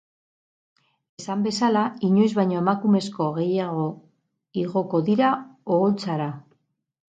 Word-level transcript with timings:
Esan 1.21 1.43
bezala, 1.47 1.83
inoiz 2.07 2.29
baino 2.39 2.57
emakumezko 2.63 3.29
gehiago 3.37 3.85
igoko 4.65 5.05
dira 5.13 5.31
oholtzara. 5.79 6.33